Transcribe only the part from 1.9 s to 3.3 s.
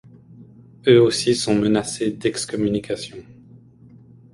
d'excommunication.